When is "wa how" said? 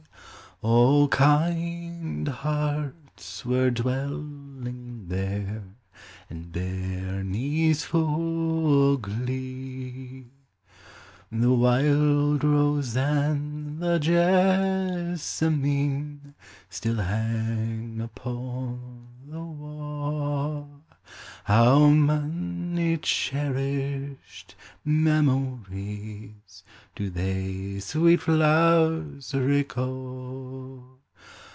19.41-21.79